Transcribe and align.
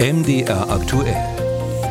MDR 0.00 0.70
aktuell. 0.70 1.16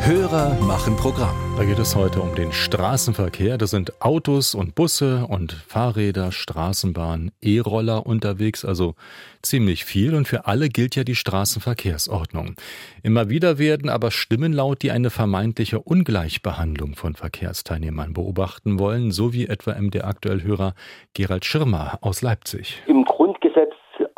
Hörer 0.00 0.54
machen 0.62 0.96
Programm. 0.96 1.36
Da 1.58 1.64
geht 1.64 1.78
es 1.78 1.94
heute 1.94 2.22
um 2.22 2.34
den 2.34 2.52
Straßenverkehr. 2.52 3.58
Da 3.58 3.66
sind 3.66 4.00
Autos 4.00 4.54
und 4.54 4.74
Busse 4.74 5.26
und 5.26 5.52
Fahrräder, 5.52 6.32
Straßenbahnen, 6.32 7.32
E-Roller 7.42 8.06
unterwegs, 8.06 8.64
also 8.64 8.94
ziemlich 9.42 9.84
viel. 9.84 10.14
Und 10.14 10.26
für 10.26 10.46
alle 10.46 10.70
gilt 10.70 10.96
ja 10.96 11.04
die 11.04 11.16
Straßenverkehrsordnung. 11.16 12.54
Immer 13.02 13.28
wieder 13.28 13.58
werden 13.58 13.90
aber 13.90 14.10
Stimmen 14.10 14.54
laut, 14.54 14.80
die 14.80 14.90
eine 14.90 15.10
vermeintliche 15.10 15.80
Ungleichbehandlung 15.80 16.94
von 16.94 17.14
Verkehrsteilnehmern 17.14 18.14
beobachten 18.14 18.78
wollen, 18.78 19.10
so 19.10 19.34
wie 19.34 19.48
etwa 19.48 19.74
MDR 19.74 20.06
aktuell 20.06 20.42
Hörer 20.42 20.74
Gerald 21.12 21.44
Schirmer 21.44 21.98
aus 22.00 22.22
Leipzig. 22.22 22.82
Im 22.86 23.04
Grundgesetz 23.04 23.37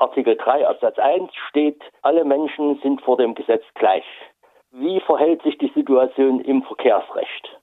Artikel 0.00 0.34
3 0.34 0.66
Absatz 0.66 0.98
1 0.98 1.30
steht, 1.50 1.82
alle 2.00 2.24
Menschen 2.24 2.80
sind 2.82 3.02
vor 3.02 3.18
dem 3.18 3.34
Gesetz 3.34 3.62
gleich. 3.74 4.06
Wie 4.70 4.98
verhält 5.00 5.42
sich 5.42 5.58
die 5.58 5.70
Situation 5.74 6.40
im 6.40 6.62
Verkehrsrecht? 6.62 7.60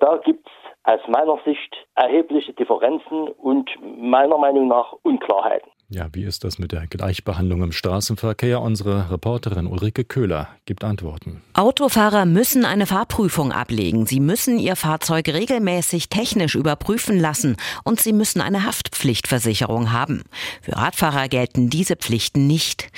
Da 0.00 0.16
gibt 0.16 0.48
es 0.48 0.52
aus 0.82 1.00
meiner 1.06 1.38
Sicht 1.44 1.76
erhebliche 1.94 2.52
Differenzen 2.54 3.28
und 3.28 3.70
meiner 3.80 4.36
Meinung 4.36 4.66
nach 4.66 4.94
Unklarheiten. 5.04 5.70
Ja, 5.88 6.08
wie 6.12 6.24
ist 6.24 6.42
das 6.42 6.58
mit 6.58 6.72
der 6.72 6.88
Gleichbehandlung 6.88 7.62
im 7.62 7.70
Straßenverkehr? 7.70 8.60
Unsere 8.60 9.08
Reporterin 9.12 9.68
Ulrike 9.68 10.02
Köhler 10.02 10.48
gibt 10.64 10.82
Antworten. 10.82 11.42
Autofahrer 11.54 12.24
müssen 12.24 12.64
eine 12.64 12.86
Fahrprüfung 12.86 13.52
ablegen. 13.52 14.04
Sie 14.04 14.18
müssen 14.18 14.58
ihr 14.58 14.74
Fahrzeug 14.74 15.28
regelmäßig 15.28 16.08
technisch 16.08 16.56
überprüfen 16.56 17.20
lassen 17.20 17.56
und 17.84 18.00
sie 18.00 18.12
müssen 18.12 18.40
eine 18.40 18.64
Haftpflichtversicherung 18.64 19.92
haben. 19.92 20.24
Für 20.60 20.74
Radfahrer 20.74 21.28
gelten 21.28 21.70
diese 21.70 21.94
Pflichten 21.94 22.48
nicht. 22.48 22.88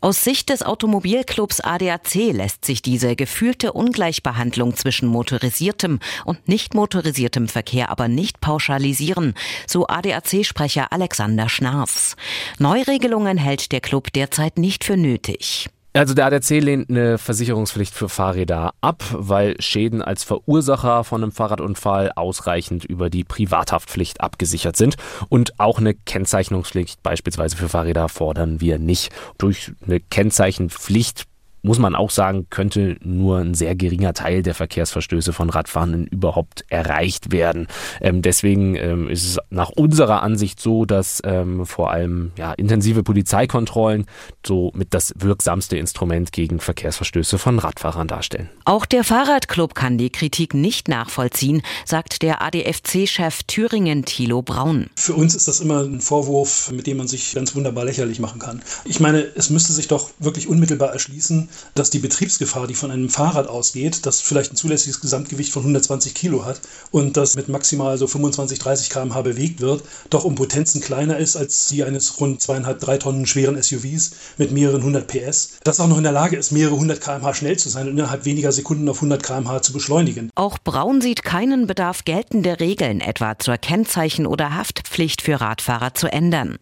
Aus 0.00 0.24
Sicht 0.24 0.48
des 0.48 0.62
Automobilclubs 0.62 1.60
ADAC 1.60 2.32
lässt 2.32 2.64
sich 2.64 2.80
diese 2.80 3.14
gefühlte 3.14 3.74
Ungleichbehandlung 3.74 4.74
zwischen 4.74 5.08
motorisiertem 5.08 5.98
und 6.24 6.48
nicht 6.48 6.72
motorisiertem 6.72 7.46
Verkehr 7.46 7.90
aber 7.90 8.08
nicht 8.08 8.40
pauschalisieren, 8.40 9.34
so 9.66 9.86
ADAC-Sprecher 9.86 10.92
Alexander 10.94 11.50
Schnarfs. 11.50 12.16
Neuregelungen 12.58 13.38
hält 13.38 13.72
der 13.72 13.80
Club 13.80 14.12
derzeit 14.12 14.58
nicht 14.58 14.84
für 14.84 14.96
nötig. 14.96 15.68
Also 15.94 16.14
der 16.14 16.26
ADAC 16.26 16.50
lehnt 16.50 16.90
eine 16.90 17.18
Versicherungspflicht 17.18 17.92
für 17.92 18.08
Fahrräder 18.08 18.72
ab, 18.80 19.02
weil 19.10 19.60
Schäden 19.60 20.00
als 20.00 20.22
Verursacher 20.22 21.02
von 21.02 21.22
einem 21.22 21.32
Fahrradunfall 21.32 22.12
ausreichend 22.14 22.84
über 22.84 23.10
die 23.10 23.24
Privathaftpflicht 23.24 24.20
abgesichert 24.20 24.76
sind. 24.76 24.96
Und 25.28 25.58
auch 25.58 25.78
eine 25.78 25.94
Kennzeichnungspflicht 25.94 27.02
beispielsweise 27.02 27.56
für 27.56 27.68
Fahrräder 27.68 28.08
fordern 28.08 28.60
wir 28.60 28.78
nicht. 28.78 29.12
Durch 29.38 29.72
eine 29.84 29.98
Kennzeichenpflicht 29.98 31.24
muss 31.62 31.78
man 31.78 31.94
auch 31.94 32.10
sagen, 32.10 32.46
könnte 32.50 32.96
nur 33.02 33.38
ein 33.38 33.54
sehr 33.54 33.74
geringer 33.74 34.14
Teil 34.14 34.42
der 34.42 34.54
Verkehrsverstöße 34.54 35.32
von 35.32 35.50
Radfahrenden 35.50 36.06
überhaupt 36.06 36.64
erreicht 36.68 37.32
werden. 37.32 37.66
Ähm, 38.00 38.22
deswegen 38.22 38.74
ähm, 38.76 39.08
ist 39.08 39.24
es 39.24 39.38
nach 39.50 39.70
unserer 39.70 40.22
Ansicht 40.22 40.60
so, 40.60 40.84
dass 40.84 41.20
ähm, 41.24 41.66
vor 41.66 41.90
allem 41.90 42.32
ja, 42.36 42.52
intensive 42.52 43.02
Polizeikontrollen 43.02 44.06
so 44.46 44.70
mit 44.74 44.94
das 44.94 45.12
wirksamste 45.16 45.76
Instrument 45.76 46.32
gegen 46.32 46.60
Verkehrsverstöße 46.60 47.38
von 47.38 47.58
Radfahrern 47.58 48.08
darstellen. 48.08 48.48
Auch 48.64 48.86
der 48.86 49.04
Fahrradclub 49.04 49.74
kann 49.74 49.98
die 49.98 50.10
Kritik 50.10 50.54
nicht 50.54 50.88
nachvollziehen, 50.88 51.62
sagt 51.84 52.22
der 52.22 52.42
ADFC-Chef 52.42 53.42
Thüringen 53.46 54.04
Thilo 54.04 54.42
Braun. 54.42 54.86
Für 54.94 55.14
uns 55.14 55.34
ist 55.34 55.48
das 55.48 55.60
immer 55.60 55.82
ein 55.82 56.00
Vorwurf, 56.00 56.70
mit 56.72 56.86
dem 56.86 56.98
man 56.98 57.08
sich 57.08 57.34
ganz 57.34 57.54
wunderbar 57.54 57.84
lächerlich 57.84 58.20
machen 58.20 58.38
kann. 58.40 58.62
Ich 58.84 59.00
meine, 59.00 59.20
es 59.34 59.50
müsste 59.50 59.72
sich 59.72 59.88
doch 59.88 60.10
wirklich 60.18 60.48
unmittelbar 60.48 60.92
erschließen, 60.92 61.47
dass 61.74 61.90
die 61.90 61.98
Betriebsgefahr, 61.98 62.66
die 62.66 62.74
von 62.74 62.90
einem 62.90 63.08
Fahrrad 63.08 63.48
ausgeht, 63.48 64.06
das 64.06 64.20
vielleicht 64.20 64.52
ein 64.52 64.56
zulässiges 64.56 65.00
Gesamtgewicht 65.00 65.52
von 65.52 65.62
120 65.62 66.14
Kilo 66.14 66.44
hat 66.44 66.60
und 66.90 67.16
das 67.16 67.36
mit 67.36 67.48
maximal 67.48 67.96
so 67.98 68.06
25, 68.06 68.58
30 68.58 68.90
km/h 68.90 69.22
bewegt 69.22 69.60
wird, 69.60 69.82
doch 70.10 70.24
um 70.24 70.34
Potenzen 70.34 70.80
kleiner 70.80 71.18
ist 71.18 71.36
als 71.36 71.66
die 71.66 71.84
eines 71.84 72.20
rund 72.20 72.40
zweieinhalb, 72.40 72.80
drei 72.80 72.98
Tonnen 72.98 73.26
schweren 73.26 73.60
SUVs 73.60 74.12
mit 74.36 74.52
mehreren 74.52 74.82
hundert 74.82 75.08
PS, 75.08 75.58
das 75.64 75.80
auch 75.80 75.88
noch 75.88 75.98
in 75.98 76.02
der 76.02 76.12
Lage 76.12 76.36
ist, 76.36 76.52
mehrere 76.52 76.76
hundert 76.76 77.00
km/h 77.00 77.34
schnell 77.34 77.58
zu 77.58 77.68
sein 77.68 77.86
und 77.88 77.94
innerhalb 77.94 78.24
weniger 78.24 78.52
Sekunden 78.52 78.88
auf 78.88 78.96
100 78.96 79.22
km/h 79.22 79.62
zu 79.62 79.72
beschleunigen. 79.72 80.30
Auch 80.34 80.58
Braun 80.58 81.00
sieht 81.00 81.22
keinen 81.22 81.66
Bedarf, 81.66 82.04
geltende 82.04 82.60
Regeln 82.60 83.00
etwa 83.00 83.38
zur 83.38 83.56
Kennzeichen- 83.56 84.26
oder 84.26 84.54
Haftpflicht 84.54 85.22
für 85.22 85.40
Radfahrer 85.40 85.94
zu 85.94 86.08
ändern. 86.12 86.58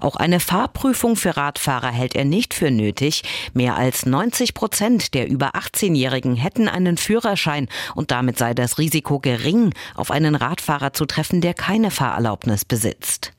Auch 0.00 0.16
eine 0.16 0.40
Fahrprüfung 0.40 1.16
für 1.16 1.36
Radfahrer 1.36 1.90
hält 1.90 2.14
er 2.14 2.24
nicht 2.24 2.54
für 2.54 2.70
nötig. 2.70 3.22
Mehr 3.54 3.76
als 3.76 4.06
90 4.06 4.27
90 4.28 4.52
Prozent 4.52 5.14
der 5.14 5.26
über 5.26 5.54
18-Jährigen 5.54 6.36
hätten 6.36 6.68
einen 6.68 6.98
Führerschein 6.98 7.66
und 7.94 8.10
damit 8.10 8.36
sei 8.36 8.52
das 8.52 8.76
Risiko 8.76 9.20
gering, 9.20 9.72
auf 9.94 10.10
einen 10.10 10.34
Radfahrer 10.34 10.92
zu 10.92 11.06
treffen, 11.06 11.40
der 11.40 11.54
keine 11.54 11.90
Fahrerlaubnis 11.90 12.66
besitzt. 12.66 13.32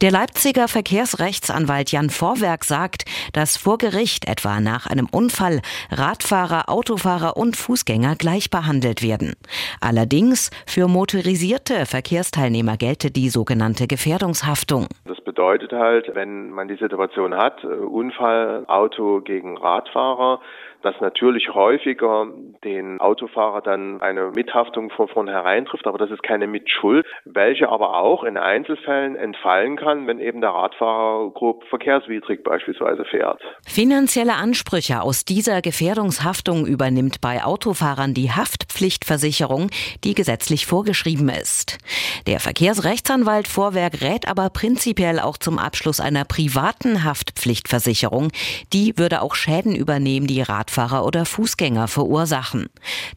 Der 0.00 0.10
Leipziger 0.10 0.66
Verkehrsrechtsanwalt 0.66 1.92
Jan 1.92 2.10
Vorwerk 2.10 2.64
sagt, 2.64 3.04
dass 3.32 3.56
vor 3.56 3.78
Gericht 3.78 4.26
etwa 4.28 4.60
nach 4.60 4.86
einem 4.86 5.06
Unfall 5.10 5.60
Radfahrer, 5.90 6.68
Autofahrer 6.68 7.36
und 7.36 7.56
Fußgänger 7.56 8.16
gleich 8.16 8.50
behandelt 8.50 9.02
werden. 9.02 9.34
Allerdings 9.80 10.50
für 10.66 10.88
motorisierte 10.88 11.86
Verkehrsteilnehmer 11.86 12.76
gelte 12.76 13.12
die 13.12 13.28
sogenannte 13.28 13.86
Gefährdungshaftung. 13.86 14.88
Das 15.04 15.20
bedeutet 15.20 15.72
halt, 15.72 16.10
wenn 16.14 16.50
man 16.50 16.66
die 16.66 16.76
Situation 16.76 17.34
hat, 17.34 17.62
äh, 17.62 17.66
Unfall, 17.66 18.64
Auto 18.66 19.20
gegen 19.20 19.56
Radfahrer, 19.56 20.40
dass 20.84 21.00
natürlich 21.00 21.48
häufiger 21.54 22.26
den 22.62 23.00
Autofahrer 23.00 23.62
dann 23.62 24.02
eine 24.02 24.32
Mithaftung 24.34 24.90
von 24.90 25.08
vornherein 25.08 25.64
trifft, 25.64 25.86
aber 25.86 25.96
das 25.96 26.10
ist 26.10 26.22
keine 26.22 26.46
Mitschuld, 26.46 27.06
welche 27.24 27.70
aber 27.70 27.96
auch 27.96 28.22
in 28.22 28.36
Einzelfällen 28.36 29.16
entfallen 29.16 29.76
kann, 29.76 30.06
wenn 30.06 30.20
eben 30.20 30.42
der 30.42 30.50
Radfahrer 30.50 31.30
grob 31.30 31.64
verkehrswidrig 31.70 32.44
beispielsweise 32.44 33.06
fährt. 33.06 33.40
Finanzielle 33.66 34.34
Ansprüche 34.34 35.00
aus 35.00 35.24
dieser 35.24 35.62
Gefährdungshaftung 35.62 36.66
übernimmt 36.66 37.22
bei 37.22 37.42
Autofahrern 37.42 38.12
die 38.12 38.30
Haftpflichtversicherung, 38.30 39.70
die 40.04 40.14
gesetzlich 40.14 40.66
vorgeschrieben 40.66 41.30
ist. 41.30 41.78
Der 42.26 42.40
Verkehrsrechtsanwalt 42.40 43.48
Vorwerk 43.48 44.02
rät 44.02 44.28
aber 44.28 44.50
prinzipiell 44.50 45.18
auch 45.18 45.38
zum 45.38 45.58
Abschluss 45.58 46.00
einer 46.00 46.26
privaten 46.26 47.04
Haftpflichtversicherung. 47.04 48.32
Die 48.74 48.98
würde 48.98 49.22
auch 49.22 49.34
Schäden 49.34 49.74
übernehmen, 49.74 50.26
die 50.26 50.42
Radfahrer 50.42 50.73
Radfahrer 50.74 51.04
oder 51.04 51.24
Fußgänger 51.24 51.86
verursachen. 51.86 52.68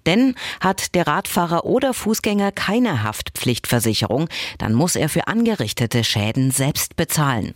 Denn 0.05 0.35
hat 0.59 0.93
der 0.93 1.07
Radfahrer 1.07 1.65
oder 1.65 1.95
Fußgänger 1.95 2.51
keine 2.51 3.03
Haftpflichtversicherung, 3.03 4.29
dann 4.59 4.73
muss 4.73 4.95
er 4.95 5.09
für 5.09 5.27
angerichtete 5.27 6.03
Schäden 6.03 6.51
selbst 6.51 6.95
bezahlen. 6.95 7.55